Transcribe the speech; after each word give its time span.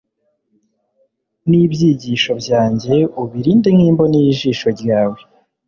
Nibyigisho 1.49 2.31
byanjye 2.41 2.95
ubirinde 3.21 3.69
nkimboni 3.75 4.17
yijisho 4.23 4.67
ryawe 4.79 5.19